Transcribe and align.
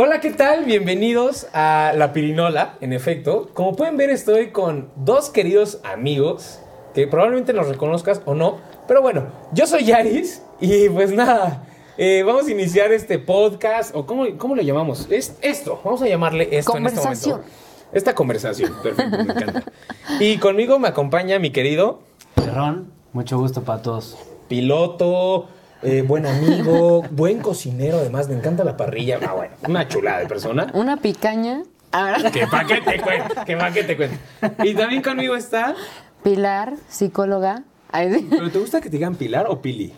Hola, 0.00 0.20
¿qué 0.20 0.30
tal? 0.30 0.64
Bienvenidos 0.64 1.48
a 1.52 1.92
La 1.96 2.12
Pirinola, 2.12 2.76
en 2.80 2.92
efecto. 2.92 3.50
Como 3.52 3.74
pueden 3.74 3.96
ver, 3.96 4.10
estoy 4.10 4.52
con 4.52 4.92
dos 4.94 5.28
queridos 5.28 5.80
amigos 5.82 6.60
que 6.94 7.08
probablemente 7.08 7.52
los 7.52 7.66
reconozcas 7.66 8.22
o 8.24 8.36
no. 8.36 8.58
Pero 8.86 9.02
bueno, 9.02 9.26
yo 9.52 9.66
soy 9.66 9.86
Yaris 9.86 10.40
y 10.60 10.88
pues 10.88 11.10
nada, 11.10 11.66
eh, 11.96 12.22
vamos 12.24 12.46
a 12.46 12.50
iniciar 12.52 12.92
este 12.92 13.18
podcast 13.18 13.92
o 13.92 14.06
¿cómo, 14.06 14.24
cómo 14.38 14.54
lo 14.54 14.62
llamamos? 14.62 15.08
Es 15.10 15.36
esto, 15.42 15.80
vamos 15.82 16.00
a 16.00 16.06
llamarle 16.06 16.44
esto 16.52 16.76
en 16.76 16.86
este 16.86 17.00
Conversación. 17.00 17.36
momento. 17.38 17.58
Esta 17.90 18.14
conversación, 18.14 18.72
perfecto, 18.80 19.16
me 19.16 19.32
encanta. 19.32 19.64
Y 20.20 20.36
conmigo 20.38 20.78
me 20.78 20.86
acompaña 20.86 21.40
mi 21.40 21.50
querido 21.50 22.02
Perrón, 22.36 22.92
mucho 23.12 23.36
gusto 23.36 23.62
para 23.64 23.82
todos. 23.82 24.16
piloto, 24.46 25.48
eh, 25.82 26.02
buen 26.02 26.26
amigo, 26.26 27.02
buen 27.10 27.40
cocinero, 27.40 27.98
además 27.98 28.28
me 28.28 28.34
encanta 28.34 28.64
la 28.64 28.76
parrilla. 28.76 29.18
Ah, 29.26 29.32
bueno, 29.32 29.54
una 29.66 29.86
chulada 29.88 30.18
de 30.20 30.26
persona. 30.26 30.70
Una 30.74 30.96
picaña. 30.96 31.62
Ahora, 31.92 32.30
Que 32.30 32.46
pa' 32.46 32.64
que 32.66 32.80
te 32.82 33.00
cuente, 33.00 33.34
que 33.46 33.56
pa' 33.56 33.70
que 33.72 33.84
te 33.84 33.96
cuente. 33.96 34.18
Y 34.64 34.74
también 34.74 35.02
conmigo 35.02 35.34
está. 35.36 35.74
Pilar, 36.22 36.74
psicóloga. 36.88 37.62
¿Pero 37.92 38.50
te 38.50 38.58
gusta 38.58 38.80
que 38.80 38.90
te 38.90 38.96
digan 38.96 39.14
Pilar 39.14 39.46
o 39.48 39.62
Pili? 39.62 39.94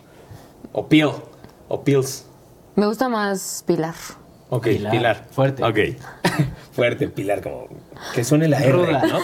O 0.72 0.86
Pil. 0.86 1.08
O 1.68 1.82
Pils. 1.82 2.26
Me 2.76 2.86
gusta 2.86 3.08
más 3.08 3.64
Pilar. 3.66 3.94
Ok, 4.50 4.64
Pilar. 4.64 4.92
Pilar, 4.92 5.26
fuerte. 5.32 5.64
Ok. 5.64 5.78
fuerte, 6.72 7.08
Pilar, 7.08 7.40
como. 7.42 7.66
Que 8.14 8.22
suene 8.22 8.46
la 8.48 8.58
R, 8.62 8.72
Ruda. 8.72 9.02
¿no? 9.06 9.18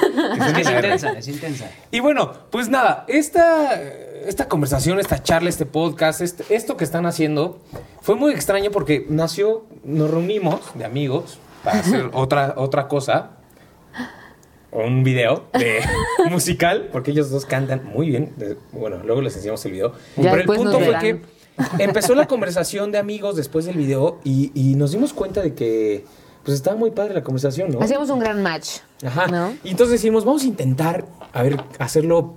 Que 0.53 0.63
suene 0.63 0.63
Es 0.63 0.65
la 0.67 0.79
R. 0.79 0.87
intensa, 0.89 1.13
es 1.13 1.29
intensa. 1.29 1.71
Y 1.93 2.01
bueno, 2.01 2.33
pues 2.51 2.69
nada, 2.69 3.05
esta, 3.09 3.81
esta 4.27 4.49
conversación, 4.49 4.99
esta 4.99 5.23
charla, 5.23 5.49
este 5.49 5.67
podcast, 5.67 6.21
este- 6.21 6.55
esto 6.55 6.77
que 6.77 6.85
están 6.85 7.07
haciendo, 7.07 7.59
fue 8.01 8.15
muy 8.15 8.33
extraño 8.33 8.71
porque 8.71 9.07
nació, 9.09 9.65
nos 9.85 10.11
reunimos 10.11 10.61
de 10.75 10.85
amigos 10.85 11.39
para 11.65 11.81
hacer 11.81 12.11
otra, 12.13 12.55
otra 12.57 12.89
cosa, 12.89 13.33
un 14.73 15.05
video 15.05 15.45
de 15.59 15.81
musical, 16.31 16.89
porque 16.93 17.11
ellos 17.13 17.31
dos 17.31 17.47
cantan 17.47 17.85
muy 17.85 18.09
bien. 18.09 18.33
bueno, 18.73 18.99
luego 19.05 19.23
les 19.23 19.35
enseñamos 19.37 19.65
el 19.65 19.73
video. 19.73 19.93
Ya 20.17 20.31
Pero 20.33 20.37
el 20.37 20.45
punto 20.45 20.81
fue 20.81 20.99
que 20.99 21.23
empezó 21.79 22.15
la 22.15 22.27
conversación 22.29 22.93
de 22.93 22.99
amigos 22.99 23.37
después 23.37 23.65
del 23.65 23.77
video 23.77 24.19
y, 24.25 24.53
y 24.55 24.75
nos 24.75 24.93
dimos 24.93 25.13
cuenta 25.13 25.41
de 25.43 25.55
que 25.55 26.05
pues 26.45 26.55
estaba 26.55 26.77
muy 26.77 26.93
padre 26.93 27.13
la 27.15 27.25
conversación, 27.25 27.71
¿no? 27.73 27.81
Hacíamos 27.81 28.09
un 28.11 28.21
gran 28.21 28.41
match. 28.43 28.79
Ajá. 29.05 29.27
¿No? 29.27 29.55
Y 29.65 29.71
entonces 29.71 29.93
decimos, 30.01 30.25
vamos 30.25 30.43
a 30.43 30.47
intentar, 30.47 31.05
a 31.33 31.43
ver, 31.43 31.57
hacerlo 31.81 32.35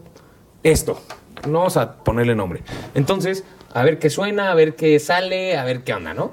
esto. 0.64 1.00
No 1.48 1.60
vamos 1.60 1.78
a 1.78 1.96
ponerle 2.04 2.36
nombre. 2.36 2.62
Entonces, 2.96 3.44
a 3.74 3.84
ver 3.84 4.00
qué 4.00 4.10
suena, 4.10 4.52
a 4.52 4.56
ver 4.56 4.76
qué 4.76 5.00
sale, 5.00 5.58
a 5.58 5.64
ver 5.64 5.84
qué 5.84 5.94
onda, 5.94 6.14
¿no? 6.14 6.32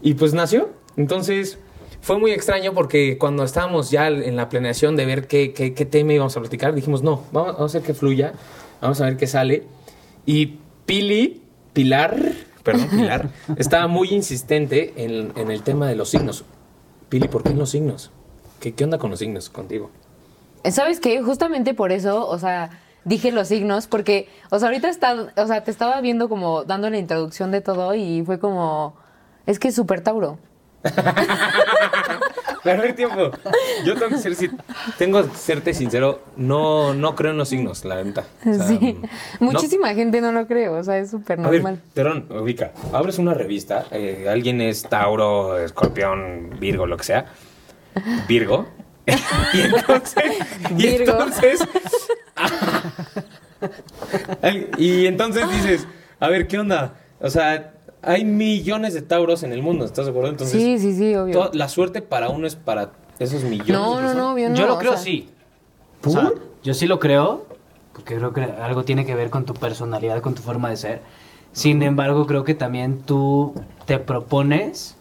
Y 0.00 0.14
pues 0.14 0.34
nació. 0.34 0.70
Entonces, 0.96 1.58
fue 2.00 2.18
muy 2.18 2.32
extraño 2.32 2.74
porque 2.74 3.16
cuando 3.18 3.44
estábamos 3.44 3.90
ya 3.90 4.08
en 4.08 4.36
la 4.36 4.48
planeación 4.48 4.96
de 4.96 5.06
ver 5.06 5.26
qué, 5.26 5.52
qué, 5.52 5.74
qué 5.74 5.84
tema 5.86 6.12
íbamos 6.12 6.36
a 6.36 6.40
platicar, 6.40 6.74
dijimos, 6.74 7.02
no, 7.02 7.22
vamos, 7.32 7.52
vamos 7.54 7.60
a 7.60 7.78
hacer 7.78 7.82
que 7.82 7.94
fluya, 7.94 8.32
vamos 8.80 9.00
a 9.00 9.04
ver 9.04 9.16
qué 9.16 9.26
sale. 9.26 9.64
Y 10.26 10.58
Pili, 10.84 11.42
Pilar, 11.72 12.16
perdón, 12.64 12.88
Pilar, 12.90 13.30
estaba 13.56 13.86
muy 13.86 14.08
insistente 14.08 14.92
en, 14.96 15.32
en 15.36 15.50
el 15.50 15.62
tema 15.62 15.88
de 15.88 15.94
los 15.94 16.10
signos. 16.10 16.44
Pili, 17.08 17.28
¿por 17.28 17.42
qué 17.42 17.50
en 17.50 17.58
los 17.58 17.70
signos? 17.70 18.10
¿Qué, 18.58 18.74
¿Qué 18.74 18.84
onda 18.84 18.98
con 18.98 19.10
los 19.10 19.18
signos 19.18 19.48
contigo? 19.48 19.90
¿Sabes 20.70 21.00
qué? 21.00 21.22
Justamente 21.22 21.74
por 21.74 21.92
eso, 21.92 22.26
o 22.28 22.38
sea, 22.38 22.70
dije 23.04 23.32
los 23.32 23.48
signos, 23.48 23.86
porque, 23.86 24.28
o 24.50 24.58
sea, 24.58 24.68
ahorita 24.68 24.88
está, 24.88 25.28
o 25.36 25.46
sea, 25.46 25.64
te 25.64 25.70
estaba 25.70 26.00
viendo 26.00 26.28
como 26.28 26.64
dando 26.64 26.88
la 26.90 26.98
introducción 26.98 27.50
de 27.50 27.60
todo 27.60 27.94
y 27.94 28.22
fue 28.24 28.38
como, 28.38 28.96
es 29.46 29.58
que 29.58 29.68
es 29.68 29.74
súper 29.74 30.00
Tauro. 30.02 30.38
Ver, 32.64 32.94
tiempo. 32.94 33.30
Yo 33.84 33.94
tengo 33.94 34.08
que 34.10 34.18
ser, 34.18 34.34
si- 34.36 34.50
tengo 34.96 35.22
que 35.22 35.36
serte 35.36 35.74
sincero, 35.74 36.20
no, 36.36 36.94
no 36.94 37.16
creo 37.16 37.32
en 37.32 37.38
los 37.38 37.48
signos, 37.48 37.84
la. 37.84 38.00
O 38.00 38.04
sea, 38.54 38.66
sí. 38.68 38.98
no. 39.40 39.46
Muchísima 39.46 39.92
gente 39.94 40.20
no 40.20 40.30
lo 40.32 40.46
cree, 40.46 40.68
o 40.68 40.82
sea, 40.84 40.98
es 40.98 41.10
súper 41.10 41.38
normal. 41.40 41.80
Terón, 41.92 42.26
ubica. 42.30 42.72
Abres 42.92 43.18
una 43.18 43.34
revista, 43.34 43.86
eh, 43.90 44.26
alguien 44.30 44.60
es 44.60 44.82
Tauro, 44.84 45.58
Escorpión, 45.58 46.50
Virgo, 46.60 46.86
lo 46.86 46.96
que 46.96 47.04
sea. 47.04 47.26
Virgo. 48.28 48.66
y 49.54 49.60
entonces. 49.60 50.24
Y 50.70 50.74
Virgo. 50.74 51.12
entonces. 51.12 51.60
y 54.78 55.06
entonces 55.06 55.48
dices, 55.50 55.86
a 56.20 56.28
ver, 56.28 56.46
¿qué 56.48 56.58
onda? 56.58 56.94
O 57.20 57.30
sea, 57.30 57.74
hay 58.02 58.24
millones 58.24 58.94
de 58.94 59.02
Tauros 59.02 59.42
en 59.42 59.52
el 59.52 59.62
mundo, 59.62 59.84
¿estás 59.84 60.06
de 60.06 60.10
acuerdo? 60.10 60.30
Entonces, 60.30 60.60
sí, 60.60 60.78
sí, 60.78 60.94
sí, 60.96 61.14
obvio. 61.14 61.32
toda- 61.34 61.50
la 61.52 61.68
suerte 61.68 62.02
para 62.02 62.28
uno 62.28 62.46
es 62.46 62.56
para 62.56 62.90
esos 63.18 63.44
millones. 63.44 63.66
de 63.68 63.72
No, 63.74 64.00
no, 64.00 64.14
no, 64.14 64.32
obvio 64.32 64.48
no. 64.50 64.56
Yo 64.56 64.66
lo 64.66 64.74
o 64.74 64.78
creo 64.78 64.92
sea, 64.92 65.00
sí. 65.02 65.28
O 66.00 66.02
¿Por? 66.02 66.12
sea, 66.12 66.30
yo 66.64 66.74
sí 66.74 66.86
lo 66.86 66.98
creo, 66.98 67.46
porque 67.92 68.16
creo 68.16 68.32
que 68.32 68.42
algo 68.42 68.84
tiene 68.84 69.06
que 69.06 69.14
ver 69.14 69.30
con 69.30 69.44
tu 69.44 69.54
personalidad, 69.54 70.20
con 70.20 70.34
tu 70.34 70.42
forma 70.42 70.70
de 70.70 70.76
ser. 70.76 71.02
Sin 71.52 71.82
embargo, 71.82 72.26
creo 72.26 72.44
que 72.44 72.54
también 72.54 73.02
tú 73.02 73.54
te 73.86 73.98
propones 73.98 74.96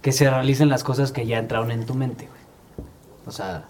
que 0.00 0.12
se 0.12 0.30
realicen 0.30 0.68
las 0.68 0.84
cosas 0.84 1.12
que 1.12 1.26
ya 1.26 1.38
entraron 1.38 1.70
en 1.70 1.84
tu 1.86 1.94
mente, 1.94 2.26
güey. 2.28 2.41
O 3.26 3.30
sea, 3.32 3.68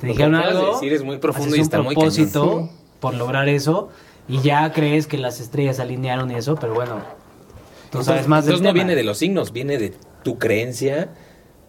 te 0.00 0.06
dijeron 0.08 0.34
algo, 0.34 0.72
decir 0.74 0.92
es 0.92 1.02
muy 1.02 1.18
profundo 1.18 1.54
haces 1.54 1.58
y 1.58 1.60
un 1.60 1.64
está 1.64 1.80
muy 1.82 1.94
propósito 1.94 2.40
cañón. 2.50 2.70
por 3.00 3.14
lograr 3.14 3.48
eso 3.48 3.90
y 4.28 4.40
ya 4.40 4.72
crees 4.72 5.06
que 5.06 5.18
las 5.18 5.40
estrellas 5.40 5.80
alinearon 5.80 6.30
y 6.30 6.34
eso, 6.36 6.56
pero 6.56 6.74
bueno, 6.74 6.96
tú 7.90 8.02
Entonces, 8.02 8.06
sabes 8.06 8.28
más 8.28 8.44
del 8.46 8.56
entonces 8.56 8.62
no 8.62 8.68
tema. 8.68 8.74
viene 8.74 8.94
de 8.96 9.04
los 9.04 9.18
signos, 9.18 9.52
viene 9.52 9.78
de 9.78 9.94
tu 10.22 10.38
creencia 10.38 11.10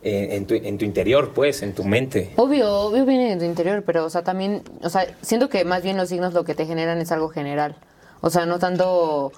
eh, 0.03 0.35
en, 0.35 0.45
tu, 0.47 0.53
en 0.55 0.77
tu 0.77 0.85
interior, 0.85 1.33
pues, 1.33 1.61
en 1.63 1.73
tu 1.73 1.83
mente. 1.83 2.31
Obvio, 2.37 2.71
obvio 2.71 3.05
viene 3.05 3.29
de 3.31 3.37
tu 3.37 3.45
interior, 3.45 3.83
pero, 3.85 4.05
o 4.05 4.09
sea, 4.09 4.23
también, 4.23 4.63
o 4.83 4.89
sea, 4.89 5.07
siento 5.21 5.49
que 5.49 5.65
más 5.65 5.83
bien 5.83 5.97
los 5.97 6.09
signos 6.09 6.33
lo 6.33 6.43
que 6.45 6.55
te 6.55 6.65
generan 6.65 6.99
es 6.99 7.11
algo 7.11 7.29
general. 7.29 7.75
O 8.21 8.29
sea, 8.29 8.45
no 8.45 8.59
tanto, 8.59 9.31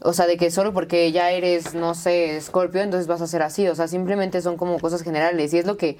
o 0.00 0.12
sea, 0.12 0.26
de 0.26 0.36
que 0.36 0.50
solo 0.50 0.72
porque 0.72 1.10
ya 1.12 1.30
eres, 1.32 1.74
no 1.74 1.94
sé, 1.94 2.36
escorpio, 2.36 2.80
entonces 2.82 3.06
vas 3.06 3.20
a 3.22 3.26
ser 3.26 3.42
así. 3.42 3.68
O 3.68 3.74
sea, 3.74 3.88
simplemente 3.88 4.40
son 4.42 4.56
como 4.56 4.78
cosas 4.78 5.02
generales. 5.02 5.52
Y 5.54 5.58
es 5.58 5.66
lo 5.66 5.76
que 5.76 5.98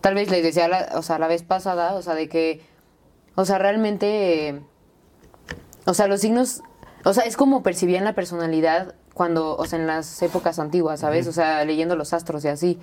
tal 0.00 0.14
vez 0.14 0.30
les 0.30 0.42
decía, 0.42 0.68
la, 0.68 0.90
o 0.94 1.02
sea, 1.02 1.18
la 1.18 1.28
vez 1.28 1.42
pasada, 1.42 1.94
o 1.94 2.02
sea, 2.02 2.14
de 2.14 2.28
que, 2.28 2.62
o 3.34 3.44
sea, 3.44 3.58
realmente, 3.58 4.48
eh, 4.48 4.60
o 5.86 5.94
sea, 5.94 6.08
los 6.08 6.20
signos, 6.20 6.62
o 7.04 7.14
sea, 7.14 7.24
es 7.24 7.36
como 7.36 7.62
percibían 7.62 8.04
la 8.04 8.14
personalidad 8.14 8.94
cuando, 9.14 9.56
o 9.56 9.66
sea, 9.66 9.78
en 9.78 9.86
las 9.86 10.22
épocas 10.22 10.58
antiguas, 10.58 11.00
¿sabes? 11.00 11.26
O 11.26 11.32
sea, 11.32 11.64
leyendo 11.64 11.96
los 11.96 12.12
astros 12.12 12.44
y 12.44 12.48
así. 12.48 12.78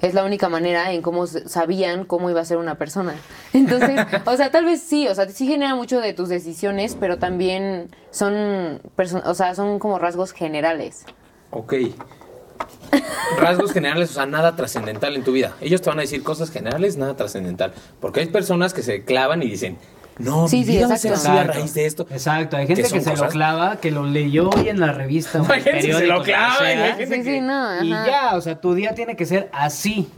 Es 0.00 0.12
la 0.12 0.24
única 0.24 0.48
manera 0.48 0.92
en 0.92 1.02
cómo 1.02 1.26
sabían 1.26 2.04
cómo 2.04 2.28
iba 2.28 2.40
a 2.40 2.44
ser 2.44 2.56
una 2.56 2.76
persona. 2.76 3.14
Entonces, 3.52 4.00
o 4.26 4.36
sea, 4.36 4.50
tal 4.50 4.64
vez 4.64 4.82
sí, 4.82 5.06
o 5.08 5.14
sea, 5.14 5.28
sí 5.28 5.46
genera 5.46 5.74
mucho 5.74 6.00
de 6.00 6.12
tus 6.12 6.28
decisiones, 6.28 6.96
pero 6.98 7.18
también 7.18 7.90
son, 8.10 8.80
o 9.24 9.34
sea, 9.34 9.54
son 9.54 9.78
como 9.78 9.98
rasgos 9.98 10.32
generales. 10.32 11.04
Ok. 11.50 11.74
Rasgos 13.38 13.72
generales, 13.72 14.10
o 14.10 14.14
sea, 14.14 14.26
nada 14.26 14.54
trascendental 14.56 15.16
en 15.16 15.24
tu 15.24 15.32
vida. 15.32 15.52
Ellos 15.60 15.82
te 15.82 15.90
van 15.90 15.98
a 15.98 16.02
decir 16.02 16.22
cosas 16.22 16.50
generales, 16.50 16.96
nada 16.96 17.16
trascendental. 17.16 17.72
Porque 18.00 18.20
hay 18.20 18.26
personas 18.26 18.72
que 18.74 18.82
se 18.82 19.04
clavan 19.04 19.42
y 19.42 19.48
dicen, 19.50 19.76
no, 20.18 20.46
Sí, 20.46 20.58
mi 20.58 20.64
sí, 20.64 20.70
vida 20.72 20.86
va 20.88 20.94
a 20.94 20.98
ser 20.98 21.12
exacto. 21.12 21.30
así 21.30 21.38
a 21.38 21.40
Exacto. 21.42 21.58
raíz 21.60 21.74
de 21.74 21.86
esto. 21.86 22.06
Exacto, 22.10 22.56
hay 22.56 22.66
gente 22.68 22.82
que 22.84 23.00
se 23.00 23.16
lo 23.16 23.28
clava, 23.28 23.76
que 23.80 23.90
lo 23.90 24.04
leyó 24.04 24.50
hoy 24.50 24.68
en 24.68 24.78
la 24.78 24.92
revista 24.92 25.42
o 25.42 25.44
Hay 25.52 25.60
gente 25.62 25.86
que 25.88 25.92
se 25.94 26.06
lo 26.06 26.22
clava 26.22 26.54
y 26.72 26.74
sea, 26.76 26.84
hay 26.84 26.92
gente 26.92 27.16
Sí, 27.16 27.22
que- 27.22 27.34
sí, 27.34 27.40
no, 27.40 27.82
Y 27.82 27.88
ya, 27.90 28.30
o 28.36 28.40
sea, 28.40 28.60
tu 28.60 28.74
día 28.74 28.94
tiene 28.94 29.16
que 29.16 29.26
ser 29.26 29.48
así. 29.52 30.08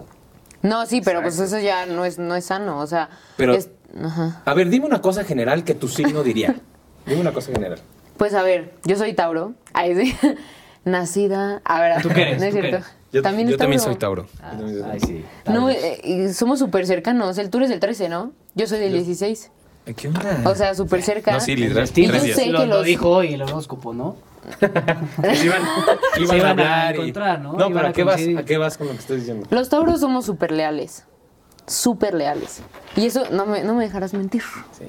No, 0.62 0.84
sí, 0.84 1.00
pero 1.02 1.22
pues 1.22 1.38
eso 1.38 1.58
ya 1.60 1.86
no 1.86 2.04
es, 2.04 2.18
no 2.18 2.34
es 2.34 2.44
sano, 2.44 2.78
o 2.80 2.86
sea, 2.86 3.08
Pero- 3.38 3.54
es- 3.54 3.70
ajá. 4.04 4.42
A 4.44 4.52
ver, 4.52 4.68
dime 4.68 4.84
una 4.84 5.00
cosa 5.00 5.24
general 5.24 5.64
que 5.64 5.74
tu 5.74 5.88
signo 5.88 6.22
diría. 6.22 6.56
Dime 7.06 7.20
una 7.20 7.32
cosa 7.32 7.52
general. 7.52 7.78
Pues 8.16 8.34
a 8.34 8.42
ver, 8.42 8.74
yo 8.84 8.96
soy 8.96 9.12
Tauro. 9.14 9.54
Ay, 9.72 9.94
sí. 9.94 10.16
Nacida. 10.86 11.60
A 11.64 11.80
ver, 11.82 12.00
¿Tú 12.02 12.08
qué 12.08 12.22
eres? 12.22 12.38
no 12.40 12.44
es 12.46 12.50
¿Tú 12.54 12.56
qué 12.56 12.62
cierto. 12.68 12.76
eres? 12.78 12.96
Yo 13.12 13.22
también, 13.22 13.48
yo 13.48 13.54
es 13.54 13.58
también 13.58 13.80
soy 13.80 13.96
Tauro. 13.96 14.26
Ah, 14.42 14.52
Yo 14.52 14.58
también 14.58 14.78
soy 14.80 14.90
ay, 14.92 14.98
Tauro. 14.98 15.06
sí. 15.06 15.24
No, 15.52 15.70
eh, 15.70 16.32
somos 16.32 16.58
súper 16.58 16.86
cercanos. 16.86 17.36
El 17.38 17.50
tuyo 17.50 17.64
es 17.64 17.70
del 17.70 17.80
13, 17.80 18.08
¿no? 18.08 18.32
Yo 18.54 18.66
soy 18.66 18.78
del 18.78 18.92
16. 18.92 19.50
Ay, 19.86 19.94
¿Qué 19.94 20.08
onda? 20.08 20.42
O 20.44 20.54
sea, 20.54 20.74
súper 20.74 21.02
cerca. 21.02 21.32
No, 21.32 21.40
sí, 21.40 21.52
El 21.52 21.60
literal. 21.60 21.88
Y 21.94 22.06
yo 22.06 22.18
sé 22.34 22.46
lo, 22.46 22.60
que 22.60 22.66
lo 22.66 22.76
los- 22.78 22.84
dijo 22.86 23.08
hoy 23.10 23.34
el 23.34 23.42
horóscopo, 23.42 23.92
¿no? 23.94 24.16
Pues 24.60 25.44
iban, 25.44 25.62
iban 26.18 26.28
Se 26.28 26.32
a 26.32 26.36
iban 26.36 26.46
a 26.46 26.50
hablar 26.50 26.94
y- 26.94 26.98
encontrar, 27.00 27.40
¿no? 27.40 27.52
No, 27.54 27.58
Iban 27.68 27.72
pero 27.72 27.86
a 27.86 27.90
¿a 27.90 27.92
qué, 27.92 28.04
vas. 28.04 28.20
¿a 28.38 28.44
qué 28.44 28.58
vas 28.58 28.76
con 28.78 28.86
lo 28.86 28.92
que 28.92 28.98
estás 29.00 29.16
diciendo? 29.16 29.46
Los 29.50 29.68
Tauros 29.68 29.98
somos 30.00 30.24
súper 30.24 30.52
leales. 30.52 31.04
Súper 31.66 32.14
leales. 32.14 32.60
Y 32.94 33.06
eso 33.06 33.24
no 33.32 33.44
me, 33.46 33.64
no 33.64 33.74
me 33.74 33.84
dejarás 33.84 34.14
mentir. 34.14 34.42
Sí. 34.78 34.84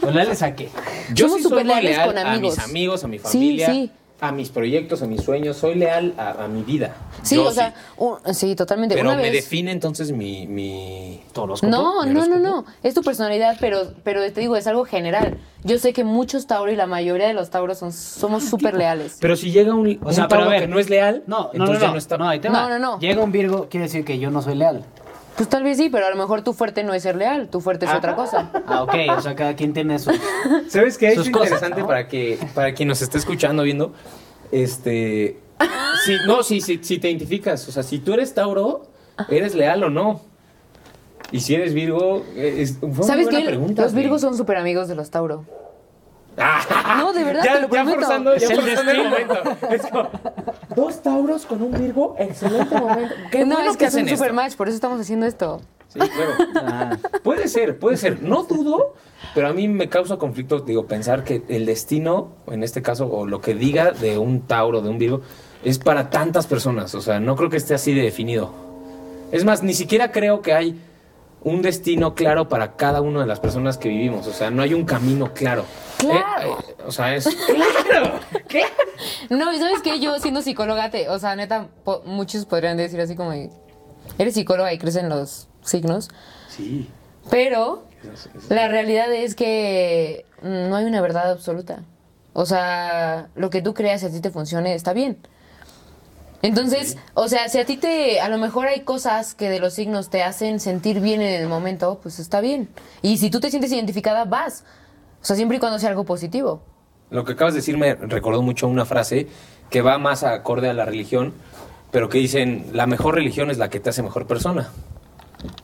¿Pero 0.00 0.10
le 0.12 0.34
saqué? 0.34 0.68
Yo 1.14 1.26
Somos 1.28 1.36
sí 1.38 1.42
soy 1.44 1.52
muy 1.52 1.60
superleales 1.60 1.90
leal 1.96 2.06
con 2.08 2.18
a 2.18 2.32
amigos. 2.32 2.56
mis 2.56 2.64
amigos, 2.64 3.04
a 3.04 3.08
mi 3.08 3.18
Sí, 3.18 3.24
familia. 3.24 3.66
sí. 3.70 3.92
A 4.20 4.32
mis 4.32 4.48
proyectos, 4.48 5.02
a 5.02 5.06
mis 5.06 5.20
sueños, 5.22 5.56
soy 5.58 5.74
leal 5.74 6.14
a, 6.16 6.44
a 6.44 6.48
mi 6.48 6.62
vida. 6.62 6.94
Sí, 7.22 7.34
Yo 7.36 7.44
o 7.48 7.50
sea, 7.52 7.74
un- 7.98 8.16
sí, 8.34 8.54
totalmente. 8.56 8.94
Pero 8.94 9.08
Una 9.08 9.16
me 9.18 9.24
vez- 9.24 9.32
define 9.32 9.70
entonces 9.72 10.10
mi... 10.12 10.46
mi... 10.46 11.22
Horóscopo. 11.34 11.70
No, 11.70 12.02
¿Mi 12.04 12.12
no, 12.14 12.26
no, 12.26 12.38
no. 12.38 12.64
Es 12.82 12.94
tu 12.94 13.02
personalidad, 13.02 13.56
pero, 13.60 13.92
pero 14.04 14.20
te 14.32 14.40
digo, 14.40 14.56
es 14.56 14.66
algo 14.66 14.84
general. 14.86 15.36
Yo 15.64 15.78
sé 15.78 15.92
que 15.92 16.02
muchos 16.02 16.46
Tauro 16.46 16.72
y 16.72 16.76
la 16.76 16.86
mayoría 16.86 17.26
de 17.26 17.34
los 17.34 17.50
Tauros 17.50 17.76
son, 17.78 17.92
somos 17.92 18.44
súper 18.44 18.74
leales. 18.74 19.18
Pero 19.20 19.36
si 19.36 19.50
llega 19.52 19.74
un, 19.74 19.98
O 20.02 20.12
sea, 20.12 20.24
un 20.24 20.28
pero 20.30 20.44
a 20.44 20.48
ver. 20.48 20.60
que 20.62 20.68
no 20.68 20.78
es 20.78 20.88
leal, 20.88 21.22
No, 21.26 21.38
no, 21.38 21.50
entonces 21.52 21.74
no, 21.74 21.80
ya 21.80 21.86
no, 21.88 21.92
no 21.92 21.98
está... 21.98 22.16
no, 22.18 22.28
ahí 22.28 22.40
te 22.40 22.48
No, 22.48 22.54
va. 22.54 22.68
no, 22.70 22.78
no. 22.78 22.98
Llega 23.00 23.22
un 23.22 23.32
Virgo, 23.32 23.68
quiere 23.68 23.84
decir 23.84 24.04
que 24.04 24.18
yo 24.18 24.30
no 24.30 24.40
soy 24.40 24.54
leal. 24.54 24.82
Pues 25.36 25.48
tal 25.48 25.62
vez 25.64 25.76
sí, 25.76 25.90
pero 25.90 26.06
a 26.06 26.10
lo 26.10 26.16
mejor 26.16 26.42
tu 26.42 26.52
fuerte 26.54 26.82
no 26.82 26.94
es 26.94 27.02
ser 27.02 27.16
leal, 27.16 27.48
tu 27.48 27.60
fuerte 27.60 27.84
es 27.86 27.92
otra 27.92 28.14
cosa. 28.16 28.50
Ah, 28.66 28.82
ok, 28.82 28.94
o 29.16 29.20
sea, 29.20 29.34
cada 29.34 29.54
quien 29.54 29.72
tiene 29.74 29.98
su... 29.98 30.10
¿Sabes 30.68 30.96
qué? 30.96 31.08
Es 31.08 31.16
cosas, 31.16 31.26
interesante 31.28 31.80
¿no? 31.82 31.86
para 31.86 32.08
que 32.08 32.38
para 32.54 32.72
quien 32.72 32.88
nos 32.88 33.02
esté 33.02 33.18
escuchando, 33.18 33.62
viendo, 33.62 33.92
este... 34.50 35.38
Sí, 36.04 36.16
no, 36.26 36.42
si 36.42 36.60
sí, 36.60 36.78
sí 36.82 36.98
te 36.98 37.08
identificas. 37.10 37.66
O 37.68 37.72
sea, 37.72 37.82
si 37.82 37.98
tú 37.98 38.12
eres 38.14 38.34
Tauro, 38.34 38.86
¿eres 39.30 39.54
leal 39.54 39.82
o 39.84 39.90
no? 39.90 40.20
Y 41.32 41.40
si 41.40 41.54
eres 41.54 41.72
Virgo, 41.74 42.24
eh, 42.36 42.56
es, 42.58 42.78
fue 42.78 42.88
una 42.90 43.02
¿Sabes 43.04 43.28
qué? 43.28 43.40
pregunta, 43.44 43.82
Los. 43.82 43.94
Virgos 43.94 44.20
son 44.20 44.36
súper 44.36 44.58
amigos 44.58 44.86
de 44.88 44.94
los 44.94 45.10
Tauro. 45.10 45.44
Ah, 46.38 46.96
No, 46.98 47.12
de 47.14 47.24
verdad, 47.24 47.42
ya, 47.44 47.54
te 47.54 47.60
lo 47.62 47.66
ya 47.68 47.72
prometo. 47.72 47.98
forzando, 48.00 48.36
ya 48.36 48.44
Es 48.46 48.50
el 48.50 48.60
forzando 48.60 48.90
el 48.90 48.96
destino. 49.10 49.10
momento. 49.10 49.66
Es 49.70 49.82
como, 49.86 50.10
dos 50.76 51.02
Tauros 51.02 51.44
con 51.46 51.60
un 51.62 51.72
Virgo, 51.72 52.14
excelente 52.18 52.78
momento. 52.78 53.14
Qué 53.32 53.44
no, 53.44 53.56
bueno 53.56 53.70
es 53.72 53.76
que 53.76 53.86
es 53.86 53.94
un 53.94 54.00
hacen 54.02 54.16
super 54.16 54.28
esto. 54.30 54.34
match, 54.34 54.54
por 54.54 54.68
eso 54.68 54.76
estamos 54.76 55.00
haciendo 55.00 55.26
esto. 55.26 55.60
Sí, 55.88 55.98
claro. 55.98 56.32
Ah, 56.56 56.96
Puede 57.24 57.48
ser, 57.48 57.78
puede 57.78 57.96
ser. 57.96 58.22
No 58.22 58.44
dudo, 58.44 58.94
pero 59.34 59.48
a 59.48 59.52
mí 59.52 59.66
me 59.66 59.88
causa 59.88 60.16
conflicto, 60.18 60.60
digo, 60.60 60.86
pensar 60.86 61.24
que 61.24 61.42
el 61.48 61.64
destino, 61.66 62.28
en 62.48 62.62
este 62.62 62.82
caso, 62.82 63.10
o 63.10 63.26
lo 63.26 63.40
que 63.40 63.54
diga 63.54 63.90
de 63.92 64.18
un 64.18 64.42
Tauro, 64.42 64.82
de 64.82 64.90
un 64.90 64.98
Virgo, 64.98 65.22
es 65.64 65.78
para 65.78 66.10
tantas 66.10 66.46
personas. 66.46 66.94
O 66.94 67.00
sea, 67.00 67.18
no 67.18 67.34
creo 67.34 67.48
que 67.50 67.56
esté 67.56 67.74
así 67.74 67.94
de 67.94 68.02
definido. 68.02 68.52
Es 69.32 69.44
más, 69.44 69.62
ni 69.62 69.74
siquiera 69.74 70.12
creo 70.12 70.42
que 70.42 70.52
hay 70.52 70.80
un 71.42 71.62
destino 71.62 72.14
claro 72.14 72.48
para 72.48 72.76
cada 72.76 73.00
una 73.00 73.20
de 73.20 73.26
las 73.26 73.40
personas 73.40 73.78
que 73.78 73.88
vivimos. 73.88 74.26
O 74.26 74.32
sea, 74.32 74.50
no 74.50 74.62
hay 74.62 74.74
un 74.74 74.84
camino 74.84 75.32
claro. 75.32 75.64
Claro. 75.98 76.58
Eh, 76.60 76.64
eh, 76.78 76.82
o 76.86 76.92
sea, 76.92 77.14
es... 77.14 77.24
¡Claro! 77.86 78.20
¡Claro! 78.48 78.74
No, 79.30 79.52
y 79.52 79.58
sabes 79.58 79.80
que 79.82 79.98
yo 80.00 80.18
siendo 80.18 80.42
psicóloga, 80.42 80.90
te, 80.90 81.08
o 81.08 81.18
sea, 81.18 81.36
neta, 81.36 81.68
po- 81.84 82.02
muchos 82.04 82.44
podrían 82.44 82.76
decir 82.76 83.00
así 83.00 83.14
como, 83.16 83.32
eres 83.32 84.34
psicóloga 84.34 84.72
y 84.72 84.78
crecen 84.78 85.08
los 85.08 85.48
signos, 85.62 86.08
Sí. 86.48 86.88
pero 87.30 87.84
la 88.48 88.68
realidad 88.68 89.12
es 89.12 89.34
que 89.34 90.24
no 90.42 90.76
hay 90.76 90.84
una 90.84 91.00
verdad 91.00 91.30
absoluta. 91.30 91.82
O 92.32 92.44
sea, 92.46 93.28
lo 93.34 93.48
que 93.50 93.62
tú 93.62 93.72
creas 93.74 94.02
y 94.02 94.06
a 94.06 94.10
ti 94.10 94.20
te 94.20 94.30
funcione 94.30 94.74
está 94.74 94.92
bien. 94.92 95.16
Entonces, 96.42 96.96
o 97.14 97.28
sea, 97.28 97.48
si 97.48 97.58
a 97.58 97.64
ti 97.64 97.76
te, 97.78 98.20
a 98.20 98.28
lo 98.28 98.38
mejor 98.38 98.68
hay 98.68 98.80
cosas 98.82 99.34
que 99.34 99.48
de 99.48 99.58
los 99.58 99.72
signos 99.74 100.10
te 100.10 100.22
hacen 100.22 100.60
sentir 100.60 101.00
bien 101.00 101.22
en 101.22 101.40
el 101.42 101.48
momento, 101.48 101.98
pues 102.02 102.18
está 102.18 102.40
bien. 102.40 102.68
Y 103.02 103.18
si 103.18 103.30
tú 103.30 103.40
te 103.40 103.50
sientes 103.50 103.72
identificada, 103.72 104.24
vas. 104.26 104.62
O 105.26 105.28
sea, 105.28 105.34
siempre 105.34 105.56
y 105.56 105.60
cuando 105.60 105.80
sea 105.80 105.88
algo 105.90 106.04
positivo. 106.04 106.62
Lo 107.10 107.24
que 107.24 107.32
acabas 107.32 107.52
de 107.52 107.58
decir 107.58 107.76
me 107.76 107.96
recordó 107.96 108.42
mucho 108.42 108.68
una 108.68 108.84
frase 108.84 109.26
que 109.70 109.82
va 109.82 109.98
más 109.98 110.22
acorde 110.22 110.70
a 110.70 110.72
la 110.72 110.84
religión, 110.84 111.32
pero 111.90 112.08
que 112.08 112.18
dicen, 112.18 112.66
la 112.72 112.86
mejor 112.86 113.16
religión 113.16 113.50
es 113.50 113.58
la 113.58 113.68
que 113.68 113.80
te 113.80 113.90
hace 113.90 114.04
mejor 114.04 114.28
persona. 114.28 114.70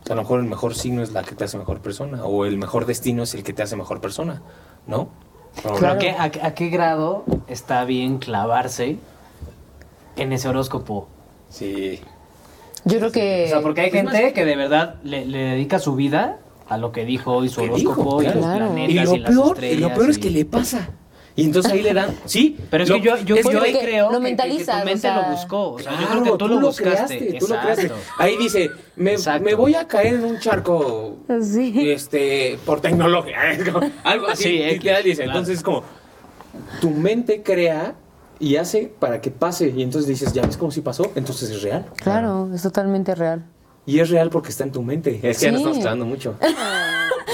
O 0.03 0.05
sea, 0.05 0.15
a 0.15 0.17
lo 0.17 0.23
mejor 0.23 0.41
el 0.41 0.47
mejor 0.47 0.75
signo 0.75 1.01
es 1.01 1.13
la 1.13 1.23
que 1.23 1.37
te 1.37 1.45
hace 1.45 1.59
mejor 1.59 1.79
persona, 1.79 2.25
o 2.25 2.45
el 2.45 2.59
mejor 2.59 2.87
destino 2.87 3.23
es 3.23 3.35
el 3.35 3.45
que 3.45 3.53
te 3.53 3.63
hace 3.63 3.77
mejor 3.77 4.01
persona, 4.01 4.43
¿no? 4.89 5.11
¿Pero 5.63 5.77
Claro. 5.77 5.95
a 5.95 5.99
qué, 5.99 6.11
a, 6.11 6.25
a 6.25 6.55
qué 6.55 6.69
grado 6.69 7.23
está 7.47 7.85
bien 7.85 8.19
clavarse 8.19 8.97
en 10.17 10.33
ese 10.33 10.49
horóscopo? 10.49 11.07
Sí. 11.51 12.01
Yo 12.85 12.99
creo 12.99 13.13
que... 13.13 13.45
O 13.47 13.49
sea, 13.49 13.61
porque 13.61 13.83
hay 13.83 13.91
es 13.93 14.03
más- 14.05 14.13
gente 14.13 14.33
que 14.33 14.45
de 14.45 14.57
verdad 14.57 14.97
le, 15.05 15.25
le 15.25 15.39
dedica 15.39 15.79
su 15.79 15.95
vida 15.95 16.39
a 16.73 16.79
lo 16.79 16.93
que 16.93 17.05
dijo 17.05 17.33
hoy 17.33 17.49
su 17.49 17.61
¿Qué 17.61 17.69
horóscopo 17.71 18.21
dijo? 18.21 18.23
y 18.23 18.25
los 18.27 18.35
Claro. 18.45 18.67
planetas 18.67 18.89
Y 18.89 18.93
y, 18.93 19.05
lo 19.05 19.17
las 19.17 19.31
peor, 19.31 19.47
y 19.47 19.51
estrellas. 19.53 19.81
lo 19.81 19.95
peor 19.97 20.11
es 20.11 20.17
y- 20.19 20.21
que 20.21 20.31
le 20.31 20.45
pasa. 20.45 20.89
Y 21.35 21.45
entonces 21.45 21.73
ahí 21.73 21.81
le 21.81 21.95
dan, 21.95 22.15
sí. 22.27 22.59
Pero 22.71 22.85
es 22.85 22.91
lo- 22.91 22.97
que 22.97 23.01
yo, 23.03 23.17
yo, 23.25 23.37
es 23.37 23.45
yo 23.45 23.51
que- 23.51 23.57
ahí 23.59 23.73
creo 23.73 24.11
lo 24.13 24.21
que- 24.21 24.37
que, 24.37 24.37
tu 24.37 24.43
o 24.73 24.85
mente 24.85 24.99
sea, 24.99 25.23
lo 25.31 25.35
buscó. 25.35 25.71
O 25.73 25.79
sea, 25.79 25.93
yo 25.93 25.99
Claro, 25.99 26.11
creo 26.23 26.33
que 26.33 26.39
tú, 26.39 26.49
lo 26.49 26.61
buscaste. 26.61 27.17
creaste, 27.19 27.39
tú 27.41 27.49
lo 27.49 27.59
creaste. 27.61 27.91
Ahí 28.19 28.37
dice, 28.37 28.71
me, 28.97 29.15
me 29.41 29.55
voy 29.55 29.75
a 29.75 29.89
caer 29.89 30.15
en 30.17 30.25
un 30.25 30.39
charco 30.41 31.17
Sí. 31.43 31.91
este, 31.91 32.59
por 32.67 32.81
tecnología. 32.83 33.37
Como- 33.73 33.91
Algo 34.05 34.27
así. 34.29 34.43
Sí, 34.45 34.63
X, 34.63 34.73
literal 34.79 35.03
dice. 35.05 35.23
claro. 35.25 35.39
Entonces 35.39 35.57
es 35.59 35.63
como, 35.65 35.83
tu 36.83 36.91
mente 36.91 37.43
crea 37.43 37.95
y 38.39 38.57
hace 38.57 38.93
para 38.99 39.21
que 39.23 39.31
pase. 39.31 39.73
Y 39.75 39.83
entonces 39.83 40.09
dices, 40.09 40.35
ya 40.35 40.43
ves 40.43 40.59
cómo 40.59 40.71
si 40.71 40.83
pasó, 40.83 41.13
entonces 41.15 41.49
es 41.49 41.63
real. 41.63 41.87
Claro, 41.97 42.51
es 42.55 42.61
totalmente 42.63 43.15
real. 43.15 43.43
Y 43.87 43.99
es 44.01 44.11
real 44.11 44.31
porque 44.31 44.51
está 44.51 44.65
en 44.65 44.73
tu 44.73 44.83
mente. 44.83 45.19
Es 45.23 45.39
que 45.39 45.47
ya 45.47 45.53
nos 45.53 45.61
Sí. 45.63 45.67
estamos 45.67 45.79
clavando 45.83 46.07
mucho. 46.07 46.37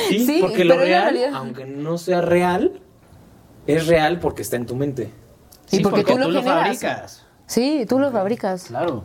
Sí, 0.08 0.24
Sí, 0.24 0.38
porque 0.40 0.64
lo 0.64 0.76
real, 0.78 1.18
aunque 1.34 1.66
no 1.66 1.98
sea 1.98 2.20
real, 2.22 2.80
es 3.66 3.86
real 3.86 4.20
porque 4.20 4.40
está 4.42 4.56
en 4.56 4.64
tu 4.64 4.74
mente. 4.76 5.10
Y 5.70 5.76
Sí, 5.78 5.82
porque 5.82 6.02
tú 6.04 6.16
lo 6.16 6.42
fabricas. 6.42 7.26
Sí, 7.46 7.84
tú 7.88 7.98
lo 7.98 8.10
fabricas. 8.10 8.64
Claro. 8.68 9.04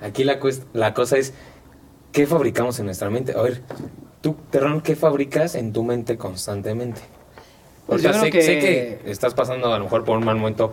Aquí 0.00 0.24
la, 0.24 0.40
cuest- 0.40 0.64
la 0.72 0.94
cosa 0.94 1.18
es, 1.18 1.34
¿qué 2.12 2.26
fabricamos 2.26 2.78
en 2.78 2.86
nuestra 2.86 3.10
mente? 3.10 3.32
A 3.36 3.42
ver, 3.42 3.62
tú, 4.22 4.36
Terrón, 4.50 4.80
¿qué 4.80 4.96
fabricas 4.96 5.54
en 5.54 5.72
tu 5.74 5.82
mente 5.82 6.16
constantemente? 6.16 7.00
Pues 7.86 8.02
yo 8.02 8.12
sé, 8.14 8.30
creo 8.30 8.42
sé 8.42 8.58
que- 8.58 9.00
que 9.04 9.10
estás 9.10 9.34
pasando 9.34 9.72
a 9.72 9.78
lo 9.78 9.84
mejor 9.84 10.04
por 10.04 10.16
un 10.18 10.24
mal 10.24 10.36
momento 10.36 10.72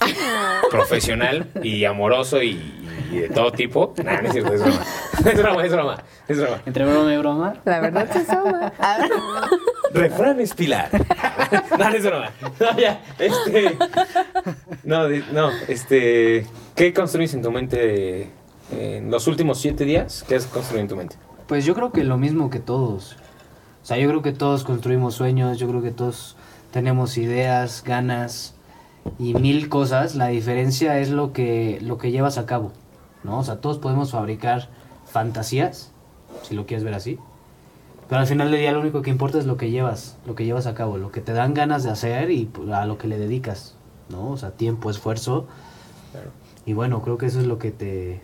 profesional 0.70 1.50
y 1.62 1.84
amoroso 1.84 2.42
y, 2.42 2.83
y 3.14 3.20
de 3.20 3.28
todo 3.28 3.52
tipo. 3.52 3.94
Nah, 4.02 4.20
no 4.20 4.28
es 4.28 4.32
cierto, 4.32 4.54
es 4.54 4.62
broma. 4.62 4.80
Es 5.24 5.38
broma, 5.38 5.64
es 5.64 5.72
broma, 5.72 6.02
es 6.28 6.40
broma. 6.40 6.62
Entre 6.66 6.84
broma 6.84 7.14
y 7.14 7.16
broma. 7.18 7.54
La 7.64 7.80
verdad 7.80 8.08
que 8.08 8.24
soma. 8.24 8.72
Refrán 9.94 10.40
es 10.40 10.54
pilar. 10.54 10.90
no, 11.78 11.90
no 11.90 11.96
es 11.96 12.04
broma. 12.04 12.30
No, 12.60 12.76
ya, 12.78 13.00
este... 13.18 13.76
No, 14.82 15.08
no, 15.08 15.50
este... 15.68 16.46
¿Qué 16.74 16.92
construís 16.92 17.32
en 17.34 17.42
tu 17.42 17.52
mente 17.52 18.30
en 18.72 19.10
los 19.10 19.26
últimos 19.28 19.60
siete 19.60 19.84
días? 19.84 20.24
¿Qué 20.26 20.34
has 20.34 20.46
construido 20.46 20.82
en 20.82 20.88
tu 20.88 20.96
mente? 20.96 21.16
Pues 21.46 21.64
yo 21.64 21.74
creo 21.74 21.92
que 21.92 22.02
lo 22.04 22.16
mismo 22.16 22.50
que 22.50 22.58
todos. 22.58 23.16
O 23.82 23.86
sea, 23.86 23.98
yo 23.98 24.08
creo 24.08 24.22
que 24.22 24.32
todos 24.32 24.64
construimos 24.64 25.14
sueños, 25.14 25.58
yo 25.58 25.68
creo 25.68 25.82
que 25.82 25.90
todos 25.90 26.36
tenemos 26.72 27.16
ideas, 27.18 27.84
ganas 27.84 28.54
y 29.18 29.34
mil 29.34 29.68
cosas. 29.68 30.14
La 30.16 30.28
diferencia 30.28 30.98
es 30.98 31.10
lo 31.10 31.32
que, 31.32 31.78
lo 31.82 31.98
que 31.98 32.10
llevas 32.10 32.38
a 32.38 32.46
cabo, 32.46 32.72
¿no? 33.24 33.38
O 33.38 33.44
sea, 33.44 33.56
todos 33.60 33.78
podemos 33.78 34.12
fabricar 34.12 34.68
fantasías, 35.06 35.90
si 36.42 36.54
lo 36.54 36.66
quieres 36.66 36.84
ver 36.84 36.94
así. 36.94 37.18
Pero 38.08 38.20
al 38.20 38.26
final 38.26 38.50
del 38.50 38.60
día 38.60 38.70
lo 38.72 38.80
único 38.80 39.00
que 39.02 39.10
importa 39.10 39.38
es 39.38 39.46
lo 39.46 39.56
que 39.56 39.70
llevas, 39.70 40.16
lo 40.26 40.34
que 40.34 40.44
llevas 40.44 40.66
a 40.66 40.74
cabo, 40.74 40.98
lo 40.98 41.10
que 41.10 41.20
te 41.20 41.32
dan 41.32 41.54
ganas 41.54 41.82
de 41.84 41.90
hacer 41.90 42.30
y 42.30 42.44
pues, 42.44 42.68
a 42.70 42.84
lo 42.86 42.98
que 42.98 43.08
le 43.08 43.18
dedicas, 43.18 43.74
¿no? 44.10 44.30
O 44.30 44.36
sea, 44.36 44.50
tiempo, 44.50 44.90
esfuerzo. 44.90 45.46
Y 46.66 46.72
bueno, 46.74 47.02
creo 47.02 47.18
que 47.18 47.26
eso 47.26 47.40
es 47.40 47.46
lo 47.46 47.58
que 47.58 47.70
te, 47.70 48.20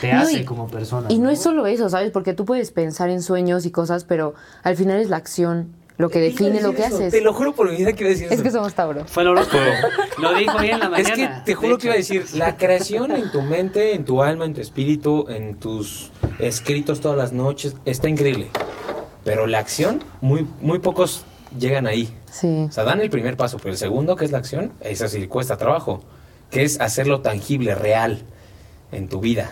te 0.00 0.12
No, 0.12 0.20
hace 0.20 0.40
y- 0.40 0.44
como 0.44 0.66
persona. 0.68 1.06
Y 1.10 1.18
no 1.18 1.30
es 1.30 1.40
solo 1.40 1.66
eso, 1.66 1.88
¿sabes? 1.88 2.10
Porque 2.10 2.34
tú 2.34 2.44
puedes 2.44 2.72
pensar 2.72 3.08
en 3.10 3.22
sueños 3.22 3.64
y 3.64 3.70
cosas, 3.70 4.04
pero 4.04 4.34
al 4.64 4.76
final 4.76 4.98
es 5.00 5.08
la 5.08 5.16
acción 5.16 5.68
lo 5.98 6.08
que 6.10 6.18
define 6.20 6.60
lo 6.60 6.74
que 6.74 6.84
haces. 6.84 7.12
Te 7.12 7.20
lo 7.20 7.32
juro 7.32 7.54
por 7.54 7.70
mi 7.70 7.76
vida 7.76 7.92
que 7.92 8.04
iba 8.04 8.08
a 8.08 8.12
decir 8.12 8.26
Es 8.26 8.32
eso. 8.34 8.42
que 8.42 8.50
somos 8.50 8.74
Tauro. 8.74 9.04
Fue 9.06 9.22
el 9.22 9.30
horóscopo. 9.30 9.62
Lo 10.18 10.34
dijo 10.34 10.56
hoy 10.58 10.70
en 10.70 10.78
la 10.80 10.86
Es 10.98 11.08
mañana. 11.10 11.14
que 11.44 11.44
te 11.46 11.54
juro 11.54 11.78
que 11.78 11.86
iba 11.86 11.94
a 11.94 11.96
decir, 11.98 12.24
la 12.34 12.56
creación 12.56 13.10
en 13.12 13.30
tu 13.32 13.40
mente, 13.42 13.94
en 13.94 14.04
tu 14.04 14.22
alma, 14.22 14.44
en 14.44 14.54
tu 14.54 14.60
espíritu, 14.60 15.26
en 15.28 15.56
tus 15.56 16.10
escritos 16.38 17.00
todas 17.00 17.16
las 17.16 17.32
noches, 17.32 17.74
está 17.84 18.08
increíble. 18.08 18.48
Pero 19.24 19.46
la 19.46 19.58
acción, 19.58 20.04
muy, 20.20 20.46
muy 20.60 20.78
pocos 20.78 21.24
llegan 21.58 21.86
ahí. 21.86 22.12
Sí. 22.30 22.66
O 22.68 22.72
sea, 22.72 22.84
dan 22.84 23.00
el 23.00 23.10
primer 23.10 23.36
paso, 23.36 23.56
pero 23.56 23.70
el 23.70 23.78
segundo, 23.78 24.14
que 24.16 24.24
es 24.24 24.30
la 24.32 24.38
acción, 24.38 24.72
esa 24.80 25.08
sí 25.08 25.26
cuesta 25.26 25.56
trabajo. 25.56 26.02
Que 26.50 26.62
es 26.62 26.80
hacerlo 26.80 27.22
tangible, 27.22 27.74
real, 27.74 28.22
en 28.92 29.08
tu 29.08 29.20
vida. 29.20 29.50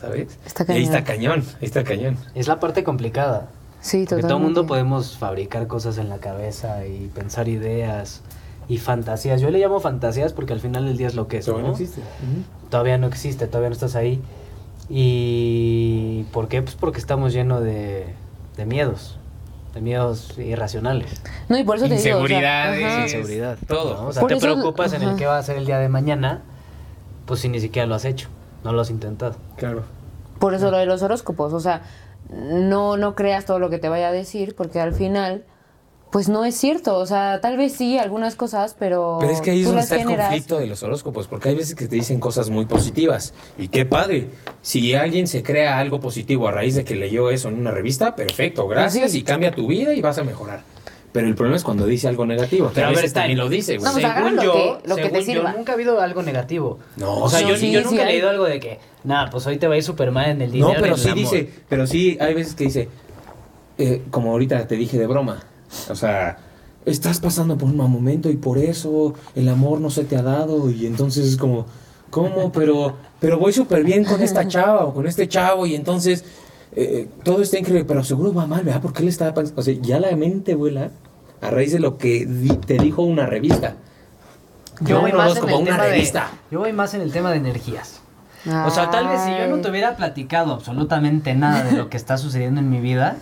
¿Sabes? 0.00 0.38
Está 0.46 0.64
Y 0.68 0.72
ahí 0.72 0.84
cañón. 0.84 0.94
está 0.94 1.04
cañón, 1.04 1.44
ahí 1.60 1.66
está 1.66 1.82
cañón. 1.84 2.16
Es 2.36 2.46
la 2.46 2.60
parte 2.60 2.84
complicada. 2.84 3.48
Sí, 3.80 3.98
Porque 3.98 4.22
totalmente. 4.22 4.28
todo 4.28 4.36
el 4.38 4.44
mundo 4.44 4.66
podemos 4.66 5.16
fabricar 5.18 5.66
cosas 5.66 5.98
en 5.98 6.08
la 6.08 6.18
cabeza 6.18 6.86
y 6.86 7.10
pensar 7.14 7.48
ideas 7.48 8.22
y 8.68 8.78
fantasías. 8.78 9.40
Yo 9.40 9.50
le 9.50 9.58
llamo 9.58 9.80
fantasías 9.80 10.32
porque 10.32 10.52
al 10.52 10.60
final 10.60 10.84
del 10.86 10.96
día 10.96 11.06
es 11.06 11.14
lo 11.14 11.28
que 11.28 11.38
es. 11.38 11.44
Todavía 11.46 11.62
¿no? 11.62 11.68
no 11.68 11.74
existe. 11.74 12.02
Todavía 12.70 12.98
no 12.98 13.06
existe, 13.06 13.46
todavía 13.46 13.68
no 13.70 13.74
estás 13.74 13.94
ahí. 13.96 14.20
¿Y 14.90 16.24
por 16.32 16.48
qué? 16.48 16.62
Pues 16.62 16.74
porque 16.74 16.98
estamos 16.98 17.32
llenos 17.32 17.62
de, 17.62 18.06
de 18.56 18.66
miedos, 18.66 19.18
de 19.74 19.80
miedos 19.80 20.36
irracionales. 20.38 21.20
No, 21.48 21.56
y 21.58 21.64
por 21.64 21.76
eso 21.76 21.88
te 21.88 21.96
digo. 21.96 22.18
o 22.20 22.26
sea. 22.26 23.02
Inseguridad. 23.04 23.58
todo. 23.66 24.02
¿no? 24.02 24.08
O 24.08 24.12
sea, 24.12 24.20
Por 24.20 24.28
te 24.30 24.36
eso- 24.36 24.46
preocupas 24.46 24.92
en 24.92 25.02
el 25.02 25.16
que 25.16 25.26
va 25.26 25.38
a 25.38 25.42
ser 25.42 25.56
el 25.56 25.66
día 25.66 25.78
de 25.78 25.88
mañana, 25.88 26.42
pues 27.26 27.40
si 27.40 27.48
ni 27.48 27.60
siquiera 27.60 27.86
lo 27.86 27.94
has 27.94 28.04
hecho, 28.04 28.28
no 28.64 28.72
lo 28.72 28.80
has 28.80 28.90
intentado. 28.90 29.36
Claro. 29.56 29.82
Por 30.38 30.54
eso 30.54 30.70
lo 30.70 30.78
de 30.78 30.86
los 30.86 31.02
horóscopos. 31.02 31.52
O 31.52 31.60
sea, 31.60 31.82
no, 32.30 32.96
no 32.96 33.14
creas 33.14 33.44
todo 33.44 33.58
lo 33.58 33.70
que 33.70 33.78
te 33.78 33.88
vaya 33.88 34.08
a 34.08 34.12
decir, 34.12 34.54
porque 34.54 34.80
al 34.80 34.92
final 34.94 35.44
pues 36.10 36.28
no 36.28 36.44
es 36.44 36.54
cierto. 36.54 36.96
O 36.96 37.06
sea, 37.06 37.40
tal 37.40 37.56
vez 37.56 37.72
sí, 37.72 37.98
algunas 37.98 38.34
cosas, 38.34 38.74
pero. 38.78 39.18
Pero 39.20 39.32
es 39.32 39.40
que 39.40 39.50
ahí 39.50 39.60
es 39.60 39.66
donde 39.66 39.82
está 39.82 39.96
el 39.96 40.04
conflicto 40.06 40.58
de 40.58 40.66
los 40.66 40.82
horóscopos, 40.82 41.26
porque 41.28 41.50
hay 41.50 41.54
veces 41.54 41.74
que 41.74 41.86
te 41.86 41.96
dicen 41.96 42.18
cosas 42.18 42.48
muy 42.50 42.64
positivas. 42.64 43.34
Y 43.58 43.68
qué 43.68 43.84
padre. 43.84 44.28
Si 44.62 44.94
alguien 44.94 45.26
se 45.26 45.42
crea 45.42 45.78
algo 45.78 46.00
positivo 46.00 46.48
a 46.48 46.52
raíz 46.52 46.74
de 46.74 46.84
que 46.84 46.94
leyó 46.94 47.30
eso 47.30 47.48
en 47.48 47.58
una 47.58 47.70
revista, 47.72 48.16
perfecto, 48.16 48.66
gracias, 48.68 49.12
Sí. 49.12 49.18
y 49.18 49.22
cambia 49.22 49.52
tu 49.52 49.66
vida 49.66 49.92
y 49.94 50.00
vas 50.00 50.18
a 50.18 50.24
mejorar. 50.24 50.62
Pero 51.12 51.26
el 51.26 51.34
problema 51.34 51.56
es 51.56 51.64
cuando 51.64 51.86
dice 51.86 52.06
algo 52.06 52.26
negativo. 52.26 52.70
Que 52.72 52.82
a 52.82 52.90
veces 52.90 53.04
está 53.06 53.26
lo 53.28 53.48
dice, 53.48 53.76
güey. 53.78 53.84
No, 53.86 53.92
pues 53.92 54.04
agarra 54.04 54.30
lo 54.30 54.40
que- 54.52 54.76
lo 54.84 54.96
que 54.96 55.02
te 55.04 55.08
según 55.08 55.24
sirva. 55.24 55.52
Yo, 55.52 55.58
nunca 55.58 55.72
ha 55.72 55.74
habido 55.74 56.00
algo 56.00 56.22
negativo. 56.22 56.78
No, 56.96 57.18
o 57.20 57.30
sea, 57.30 57.40
yo, 57.40 57.56
sí, 57.56 57.72
yo 57.72 57.80
sí 57.80 57.86
nunca 57.86 58.02
he 58.02 58.06
hay. 58.06 58.12
leído 58.12 58.28
algo 58.28 58.44
de 58.44 58.60
que, 58.60 58.78
nada, 59.04 59.30
pues 59.30 59.46
hoy 59.46 59.56
te 59.56 59.66
va 59.68 59.74
a 59.74 59.76
ir 59.78 59.82
súper 59.82 60.10
mal 60.10 60.28
en 60.30 60.42
el 60.42 60.48
No, 60.50 60.54
dinero. 60.68 60.78
y 60.78 60.82
pero 60.82 60.96
sí 60.98 61.08
amor". 61.08 61.18
dice, 61.18 61.50
pero 61.68 61.86
sí 61.86 62.18
hay 62.20 62.34
veces 62.34 62.54
que 62.54 62.64
dice, 62.64 62.88
eh, 63.78 64.02
como 64.10 64.32
ahorita 64.32 64.66
te 64.66 64.76
dije 64.76 64.98
de 64.98 65.06
broma, 65.06 65.42
o 65.88 65.94
sea, 65.94 66.38
estás 66.84 67.20
pasando 67.20 67.56
por 67.56 67.68
un 67.68 67.76
mal 67.78 67.88
momento 67.88 68.28
y 68.30 68.36
por 68.36 68.58
eso 68.58 69.14
el 69.34 69.48
amor 69.48 69.80
no 69.80 69.90
se 69.90 70.04
te 70.04 70.16
ha 70.16 70.22
dado 70.22 70.70
y 70.70 70.86
entonces 70.86 71.26
es 71.26 71.36
como, 71.36 71.66
¿cómo? 72.10 72.52
Pero, 72.52 72.96
pero 73.20 73.38
voy 73.38 73.52
súper 73.52 73.82
bien 73.84 74.04
con 74.04 74.22
esta 74.22 74.46
chava 74.48 74.84
o 74.84 74.92
con 74.94 75.06
este 75.06 75.28
chavo 75.28 75.66
y 75.66 75.74
entonces 75.74 76.24
eh, 76.80 77.08
todo 77.24 77.42
está 77.42 77.58
increíble, 77.58 77.84
pero 77.84 78.04
seguro 78.04 78.32
va 78.32 78.46
mal, 78.46 78.62
¿verdad? 78.64 78.80
Porque 78.82 79.02
él 79.02 79.08
está 79.08 79.32
pensando, 79.34 79.60
o 79.60 79.64
sea, 79.64 79.74
ya 79.80 79.98
la 80.00 80.14
mente 80.16 80.54
vuela 80.54 80.90
a 81.40 81.50
raíz 81.50 81.72
de 81.72 81.78
lo 81.80 81.98
que 81.98 82.26
di- 82.26 82.56
te 82.56 82.74
dijo 82.78 83.02
una 83.02 83.26
revista. 83.26 83.74
Yo 84.80 84.88
Yo 84.88 85.00
voy 85.00 85.12
no 85.12 85.18
más 85.18 85.34
en 85.36 85.42
como 85.42 85.56
el 85.56 85.62
una 85.62 85.70
tema 85.72 85.84
de- 85.84 85.90
revista. 85.90 86.30
Yo 86.50 86.60
voy 86.60 86.72
más 86.72 86.94
en 86.94 87.00
el 87.00 87.12
tema 87.12 87.30
de 87.30 87.36
energías. 87.38 88.00
O 88.64 88.70
sea, 88.70 88.90
tal 88.90 89.08
vez 89.08 89.20
si 89.22 89.30
yo 89.36 89.46
no 89.48 89.60
te 89.60 89.68
hubiera 89.68 89.96
platicado 89.96 90.54
absolutamente 90.54 91.34
nada 91.34 91.64
de 91.64 91.76
lo 91.76 91.90
que 91.90 91.96
está 91.96 92.16
sucediendo 92.16 92.60
en 92.60 92.70
mi 92.70 92.80
vida, 92.80 93.16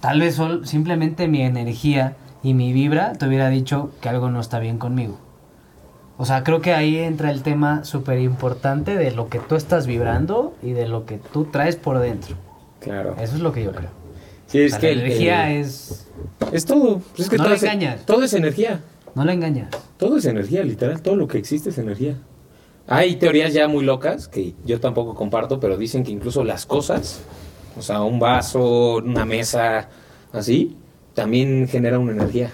tal 0.00 0.20
vez 0.20 0.34
sol- 0.34 0.66
simplemente 0.66 1.28
mi 1.28 1.42
energía 1.42 2.16
y 2.42 2.52
mi 2.54 2.72
vibra 2.72 3.12
te 3.14 3.26
hubiera 3.26 3.48
dicho 3.48 3.90
que 4.00 4.08
algo 4.08 4.30
no 4.30 4.40
está 4.40 4.58
bien 4.58 4.78
conmigo. 4.78 5.16
O 6.18 6.24
sea, 6.26 6.42
creo 6.42 6.60
que 6.60 6.74
ahí 6.74 6.96
entra 6.98 7.30
el 7.30 7.42
tema 7.42 7.84
súper 7.84 8.18
importante 8.18 8.96
de 8.96 9.12
lo 9.12 9.28
que 9.28 9.38
tú 9.38 9.54
estás 9.54 9.86
vibrando 9.86 10.52
y 10.62 10.72
de 10.72 10.88
lo 10.88 11.06
que 11.06 11.18
tú 11.18 11.44
traes 11.44 11.76
por 11.76 12.00
dentro. 12.00 12.34
Claro. 12.80 13.16
Eso 13.20 13.34
es 13.36 13.40
lo 13.40 13.52
que 13.52 13.64
yo 13.64 13.72
creo. 13.72 13.90
Sí, 14.46 14.60
O 14.60 14.64
es 14.64 14.70
sea, 14.72 14.80
que 14.80 14.94
la 14.94 15.02
energía 15.04 15.50
el- 15.52 15.60
es... 15.62 16.06
es 16.52 16.64
todo. 16.64 16.98
Pues 17.00 17.20
es 17.20 17.28
que 17.30 17.36
No 17.36 17.44
todo 17.44 17.50
le 17.50 17.56
es- 17.56 17.62
engañas. 17.62 18.06
todo 18.06 18.22
es 18.24 18.32
energía. 18.34 18.80
No 19.14 19.24
la 19.24 19.32
engañas. 19.32 19.68
Todo 19.96 20.16
es 20.16 20.24
energía, 20.26 20.62
literal, 20.62 21.02
todo 21.02 21.16
lo 21.16 21.26
que 21.28 21.38
existe 21.38 21.70
es 21.70 21.78
energía. 21.78 22.16
Hay 22.86 23.16
teorías 23.16 23.52
ya 23.52 23.68
muy 23.68 23.84
locas 23.84 24.28
que 24.28 24.54
yo 24.64 24.80
tampoco 24.80 25.14
comparto, 25.14 25.60
pero 25.60 25.76
dicen 25.76 26.04
que 26.04 26.10
incluso 26.12 26.44
las 26.44 26.64
cosas, 26.66 27.20
o 27.76 27.82
sea, 27.82 28.00
un 28.02 28.18
vaso, 28.18 28.96
una 28.96 29.24
mesa, 29.26 29.88
así, 30.32 30.76
también 31.14 31.68
genera 31.68 31.98
una 31.98 32.12
energía 32.12 32.50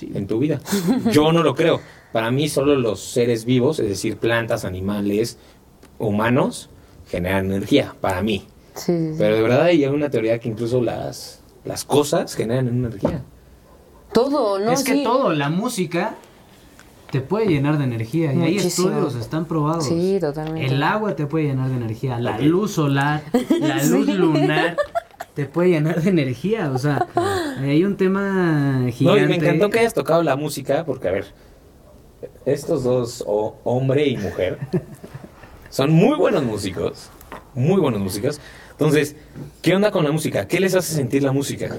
en 0.00 0.26
tu 0.26 0.38
vida. 0.40 0.60
Yo 1.12 1.30
no 1.32 1.42
lo 1.42 1.54
creo. 1.54 1.80
Para 2.12 2.30
mí 2.30 2.48
solo 2.48 2.74
los 2.74 3.00
seres 3.00 3.44
vivos, 3.44 3.78
es 3.78 3.88
decir, 3.88 4.16
plantas, 4.16 4.64
animales, 4.64 5.38
humanos, 5.98 6.70
generan 7.08 7.46
energía, 7.46 7.94
para 8.00 8.22
mí. 8.22 8.46
Sí, 8.76 8.92
sí, 8.92 9.08
sí. 9.12 9.14
Pero 9.18 9.36
de 9.36 9.42
verdad 9.42 9.62
hay 9.62 9.84
una 9.86 10.10
teoría 10.10 10.38
que 10.38 10.48
incluso 10.48 10.80
las, 10.82 11.40
las 11.64 11.84
cosas 11.84 12.34
generan 12.34 12.68
energía. 12.68 13.22
Todo, 14.12 14.58
¿no? 14.58 14.70
es 14.70 14.84
que 14.84 14.92
Sí. 14.94 15.04
todo, 15.04 15.32
la 15.32 15.48
música 15.50 16.14
te 17.10 17.20
puede 17.20 17.46
llenar 17.46 17.78
de 17.78 17.84
energía 17.84 18.32
y 18.32 18.42
hay 18.42 18.56
estudios, 18.56 19.14
están 19.14 19.44
probados. 19.46 19.86
Sí, 19.86 20.18
totalmente. 20.20 20.66
El 20.74 20.82
agua 20.82 21.14
te 21.16 21.26
puede 21.26 21.46
llenar 21.46 21.68
de 21.70 21.76
energía, 21.76 22.18
la 22.18 22.38
luz 22.38 22.72
solar, 22.72 23.22
la 23.60 23.76
luz 23.84 24.06
Sí. 24.06 24.12
lunar 24.14 24.76
te 25.34 25.44
puede 25.46 25.68
llenar 25.70 26.00
de 26.02 26.08
energía, 26.10 26.70
o 26.74 26.78
sea, 26.78 27.06
hay 27.60 27.84
un 27.84 27.96
tema 27.98 28.80
No, 28.86 28.90
gigante. 28.92 29.22
y 29.24 29.26
me 29.28 29.36
encantó 29.36 29.68
que 29.70 29.80
hayas 29.80 29.92
tocado 29.94 30.22
la 30.22 30.34
música, 30.34 30.84
porque 30.86 31.08
a 31.08 31.12
ver, 31.12 31.26
estos 32.46 32.84
dos, 32.84 33.22
hombre 33.26 34.06
y 34.08 34.16
mujer, 34.16 34.58
son 35.68 35.90
muy 35.92 36.16
buenos 36.16 36.42
músicos, 36.42 37.10
muy 37.54 37.78
buenos 37.80 38.00
músicos. 38.00 38.40
Entonces, 38.78 39.16
¿qué 39.62 39.74
onda 39.74 39.90
con 39.90 40.04
la 40.04 40.10
música? 40.12 40.46
¿Qué 40.46 40.60
les 40.60 40.74
hace 40.74 40.94
sentir 40.94 41.22
la 41.22 41.32
música 41.32 41.70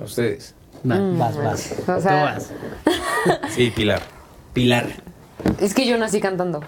a 0.00 0.02
ustedes? 0.04 0.54
Va, 0.88 0.96
Mm. 0.96 1.18
vas, 1.18 1.36
vas. 1.36 1.72
O 1.86 1.94
Tú 1.96 2.02
sea- 2.02 2.24
vas. 2.24 2.50
Sí, 3.50 3.70
Pilar. 3.74 4.02
Pilar. 4.52 4.86
Es 5.60 5.74
que 5.74 5.86
yo 5.86 5.96
nací 5.98 6.20
cantando. 6.20 6.60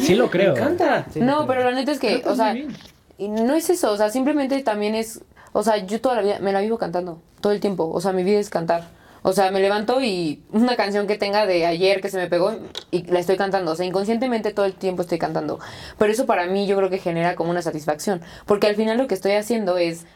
Sí 0.00 0.14
lo 0.14 0.30
creo. 0.30 0.54
Me 0.54 0.60
encanta. 0.60 1.06
no, 1.16 1.46
pero 1.46 1.64
la 1.64 1.72
neta 1.72 1.92
es 1.92 1.98
que, 1.98 2.22
o 2.26 2.34
sea, 2.36 2.52
bien. 2.52 2.74
y 3.18 3.28
no 3.28 3.54
es 3.54 3.68
eso, 3.70 3.92
o 3.92 3.96
sea, 3.96 4.10
simplemente 4.10 4.60
también 4.62 4.94
es, 4.94 5.20
o 5.52 5.62
sea, 5.62 5.78
yo 5.78 6.00
toda 6.00 6.16
la 6.16 6.22
vida 6.22 6.38
me 6.40 6.52
la 6.52 6.60
vivo 6.60 6.78
cantando, 6.78 7.20
todo 7.40 7.52
el 7.52 7.60
tiempo, 7.60 7.90
o 7.90 8.00
sea, 8.00 8.12
mi 8.12 8.22
vida 8.24 8.38
es 8.38 8.48
cantar. 8.50 8.88
O 9.22 9.32
sea, 9.32 9.50
me 9.50 9.60
levanto 9.60 10.00
y 10.02 10.42
una 10.50 10.76
canción 10.76 11.06
que 11.06 11.18
tenga 11.18 11.44
de 11.46 11.66
ayer 11.66 12.00
que 12.00 12.08
se 12.08 12.16
me 12.16 12.26
pegó 12.28 12.54
y 12.90 13.02
la 13.04 13.18
estoy 13.18 13.36
cantando. 13.36 13.72
O 13.72 13.76
sea, 13.76 13.84
inconscientemente 13.84 14.52
todo 14.52 14.64
el 14.66 14.72
tiempo 14.74 15.02
estoy 15.02 15.18
cantando. 15.18 15.58
Pero 15.98 16.10
eso 16.12 16.24
para 16.26 16.46
mí 16.46 16.66
yo 16.66 16.76
creo 16.76 16.88
que 16.88 16.98
genera 16.98 17.34
como 17.36 17.50
una 17.50 17.60
satisfacción. 17.62 18.22
Porque 18.46 18.66
al 18.66 18.76
final 18.76 18.96
lo 18.96 19.06
que 19.08 19.14
estoy 19.14 19.32
haciendo 19.32 19.76
es, 19.76 20.06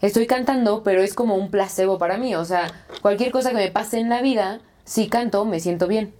estoy 0.00 0.26
cantando, 0.28 0.82
pero 0.84 1.02
es 1.02 1.14
como 1.14 1.34
un 1.34 1.50
placebo 1.50 1.98
para 1.98 2.18
mí. 2.18 2.36
O 2.36 2.44
sea, 2.44 2.70
cualquier 3.02 3.32
cosa 3.32 3.50
que 3.50 3.56
me 3.56 3.70
pase 3.72 3.98
en 3.98 4.08
la 4.08 4.22
vida, 4.22 4.60
si 4.84 5.08
canto, 5.08 5.44
me 5.44 5.58
siento 5.58 5.88
bien. 5.88 6.14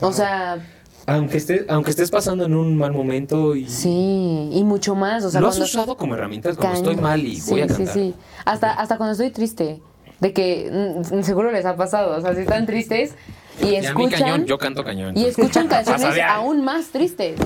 O 0.00 0.12
sea, 0.12 0.58
Aunque 1.06 1.36
estés, 1.36 1.64
aunque 1.68 1.90
estés 1.90 2.10
pasando 2.10 2.46
en 2.46 2.54
un 2.56 2.76
mal 2.76 2.92
momento 2.92 3.54
y 3.54 3.68
sí, 3.68 4.48
y 4.52 4.64
mucho 4.64 4.94
más. 4.96 5.22
O 5.24 5.30
sea, 5.30 5.40
lo 5.40 5.46
has 5.48 5.54
cuando- 5.56 5.66
usado 5.66 5.96
como 5.96 6.14
herramientas, 6.14 6.56
como 6.56 6.70
Cañón. 6.72 6.88
estoy 6.88 6.96
mal 7.00 7.20
y 7.24 7.40
voy 7.42 7.60
a 7.60 7.66
cantar. 7.68 7.86
Sí, 7.86 7.92
sí, 7.92 8.14
Hasta, 8.44 8.72
hasta 8.72 8.96
cuando 8.96 9.12
estoy 9.12 9.30
triste. 9.30 9.80
De 10.20 10.32
que 10.32 10.70
mm, 11.12 11.22
seguro 11.22 11.50
les 11.52 11.64
ha 11.66 11.76
pasado. 11.76 12.16
O 12.16 12.20
sea, 12.20 12.34
si 12.34 12.40
están 12.42 12.66
tristes 12.66 13.14
y 13.60 13.66
Y 13.66 13.76
a 13.76 13.80
mí 13.80 13.86
escuchan. 13.86 14.20
cañón, 14.20 14.46
yo 14.46 14.58
canto 14.58 14.84
cañón. 14.84 15.16
y 15.16 15.26
escuchan 15.26 15.68
canciones 15.68 16.18
aún 16.26 16.64
más 16.64 16.86
tristes. 16.88 17.38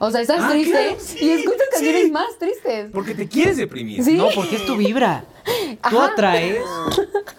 O 0.00 0.12
sea, 0.12 0.20
estás 0.20 0.38
Ah, 0.42 0.50
triste 0.50 0.70
claro, 0.70 0.96
sí, 1.00 1.18
y 1.24 1.30
escuchas 1.30 1.60
sí. 1.60 1.72
canciones 1.72 2.12
más 2.12 2.38
tristes. 2.38 2.90
Porque 2.92 3.14
te 3.16 3.26
quieres 3.26 3.56
deprimir. 3.56 4.04
Sí. 4.04 4.14
No, 4.14 4.28
porque 4.32 4.54
es 4.56 4.64
tu 4.66 4.76
vibra. 4.76 5.24
Tú 5.90 5.98
atraes 6.00 6.58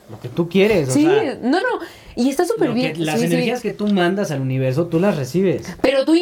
lo 0.09 0.19
que 0.19 0.27
tú 0.27 0.49
quieres, 0.49 0.89
o 0.89 0.91
Sí, 0.91 1.03
sea, 1.03 1.37
no, 1.41 1.59
no. 1.61 1.67
Y 2.17 2.29
está 2.29 2.43
súper 2.43 2.69
que- 2.69 2.73
bien. 2.73 3.05
las 3.05 3.15
sí, 3.19 3.27
sí. 3.27 3.33
energías 3.33 3.61
que 3.61 3.71
tú 3.71 3.87
mandas 3.87 4.31
al 4.31 4.41
universo, 4.41 4.87
tú 4.87 4.99
las 4.99 5.15
recibes. 5.15 5.73
Pero 5.81 6.03
tú 6.03 6.15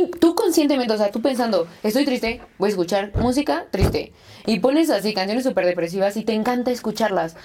conscientemente, 0.48 0.94
o 0.94 0.98
sea, 0.98 1.12
tú 1.12 1.22
pensando, 1.22 1.68
estoy 1.84 2.06
triste, 2.06 2.40
voy 2.58 2.68
a 2.68 2.70
escuchar 2.70 3.12
música 3.16 3.66
triste. 3.70 4.14
Y 4.46 4.60
pones 4.60 4.90
así 4.90 5.14
canciones 5.14 5.44
súper 5.44 5.66
depresivas 5.66 6.16
y 6.16 6.24
te 6.24 6.34
encanta 6.34 6.72
escucharlas. 6.72 7.36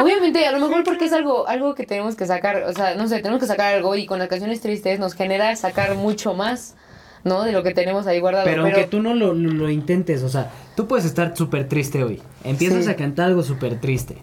Obviamente, 0.00 0.46
a 0.46 0.52
lo 0.52 0.60
mejor 0.60 0.84
porque 0.84 1.06
es 1.06 1.12
algo, 1.12 1.48
algo 1.48 1.74
que 1.74 1.84
tenemos 1.84 2.14
que 2.14 2.26
sacar, 2.26 2.62
o 2.62 2.72
sea, 2.72 2.94
no 2.94 3.08
sé, 3.08 3.16
tenemos 3.18 3.40
que 3.40 3.46
sacar 3.48 3.74
algo 3.74 3.96
y 3.96 4.06
con 4.06 4.20
las 4.20 4.28
canciones 4.28 4.60
tristes 4.60 5.00
nos 5.00 5.14
genera 5.14 5.54
sacar 5.56 5.96
mucho 5.96 6.34
más, 6.34 6.76
¿no? 7.24 7.42
De 7.42 7.50
lo 7.50 7.64
que 7.64 7.74
tenemos 7.74 8.06
ahí 8.06 8.20
guardado. 8.20 8.44
Pero, 8.44 8.62
aunque 8.62 8.84
tú 8.84 9.02
no 9.02 9.14
lo, 9.14 9.34
lo- 9.34 9.50
lo 9.52 9.68
intentes, 9.68 10.22
o 10.22 10.28
sea, 10.28 10.52
tú 10.76 10.86
puedes 10.86 11.04
estar 11.04 11.36
súper 11.36 11.68
triste 11.68 12.04
hoy. 12.04 12.22
Empiezas 12.44 12.84
Sí. 12.84 12.90
a 12.90 12.94
cantar 12.94 13.26
algo 13.26 13.42
súper 13.42 13.80
triste. 13.80 14.18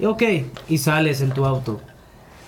Y 0.00 0.06
ok, 0.06 0.22
y 0.68 0.78
sales 0.78 1.20
en 1.20 1.30
tu 1.30 1.44
auto. 1.44 1.80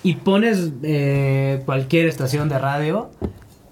Y 0.03 0.15
pones 0.15 0.69
eh, 0.83 1.61
cualquier 1.65 2.07
estación 2.07 2.49
de 2.49 2.59
radio 2.59 3.09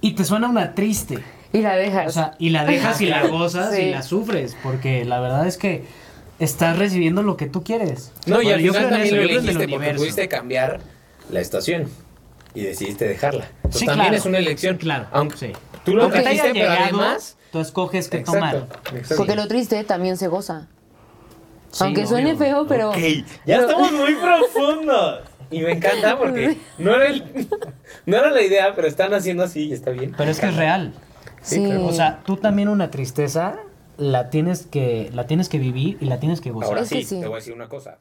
y 0.08 0.14
te 0.14 0.24
suena 0.26 0.48
una 0.50 0.76
triste. 0.76 1.20
Y 1.54 1.62
la 1.62 1.76
dejas. 1.76 2.08
O 2.08 2.12
sea, 2.12 2.34
y 2.38 2.50
la 2.50 2.66
dejas 2.66 3.00
y 3.02 3.06
la 3.06 3.28
gozas 3.28 3.74
Sí. 3.74 3.82
y 3.84 3.92
la 3.92 4.02
sufres. 4.02 4.56
Porque 4.62 5.06
la 5.06 5.20
verdad 5.20 5.48
es 5.48 5.58
que 5.58 5.86
estás 6.40 6.78
recibiendo 6.78 7.24
lo 7.24 7.38
que 7.38 7.46
tú 7.48 7.64
quieres. 7.64 8.12
No, 8.26 8.42
y 8.42 8.46
Bueno, 8.46 8.56
al 8.58 8.62
yo 8.62 8.74
final 8.74 8.90
también 8.90 9.08
eso, 9.08 9.16
lo 9.16 9.22
yo 9.22 9.28
creo 9.28 9.40
en 9.40 9.44
el 9.46 9.50
elegiste 9.50 9.64
porque 9.64 9.76
universo. 9.78 10.02
pudiste 10.02 10.28
cambiar 10.28 10.80
la 11.32 11.40
estación 11.40 11.90
y 12.54 12.62
decidiste 12.62 13.08
dejarla. 13.08 13.48
Entonces, 13.58 13.80
Sí, 13.80 13.86
también 13.86 14.08
claro. 14.10 14.18
es 14.18 14.26
una 14.26 14.38
elección. 14.38 14.78
Claro, 14.78 15.08
Aunque 15.12 15.38
sí. 15.38 15.52
tú 15.86 15.94
lo 15.96 16.04
Aunque 16.04 16.22
te 16.22 16.28
haya 16.30 16.52
llegado, 16.52 16.84
además... 16.84 17.38
tú 17.52 17.60
escoges 17.62 18.10
qué 18.10 18.20
tomar. 18.20 18.68
exacto. 18.94 19.16
porque 19.18 19.36
lo 19.36 19.48
triste 19.48 19.84
también 19.86 20.18
se 20.18 20.28
goza. 20.28 20.68
Sí, 21.72 21.84
Aunque 21.84 22.06
suene 22.06 22.36
feo, 22.36 22.66
pero... 22.68 22.90
Ok, 22.92 22.98
ya 22.98 23.26
pero- 23.46 23.62
estamos 23.70 23.92
muy 23.94 24.16
profundos. 24.16 25.20
Y 25.52 25.62
me 25.62 25.72
encanta 25.74 26.18
porque 26.18 26.58
no 26.78 26.94
era, 26.96 27.08
el- 27.08 27.48
no 28.06 28.18
era 28.18 28.30
la 28.32 28.42
idea, 28.42 28.74
pero 28.75 28.88
están 28.88 29.14
haciendo 29.14 29.44
así 29.44 29.68
y 29.70 29.74
está 29.74 29.92
bien. 29.92 30.14
Pero 30.18 30.32
es 30.32 30.40
que 30.40 30.48
es 30.48 30.56
real. 30.56 30.94
Sí. 31.42 31.64
claro. 31.64 31.86
O 31.86 31.94
sea, 31.94 32.22
tú 32.25 32.38
también 32.38 32.70
una 32.70 32.90
tristeza 32.90 33.58
la 33.98 34.30
tienes 34.30 34.66
que 34.66 35.10
la 35.14 35.25
tienes 35.28 35.48
que 35.48 35.58
vivir 35.60 35.98
y 36.02 36.06
la 36.06 36.20
tienes 36.20 36.42
que 36.42 36.52
gozar. 36.52 36.70
Ahora 36.70 36.82
Es 36.82 36.90
que 36.90 36.96
sí, 36.98 37.04
sí. 37.16 37.20
te 37.22 37.28
voy 37.28 37.36
a 37.36 37.38
decir 37.38 37.54
una 37.54 37.70
cosa. 37.70 38.00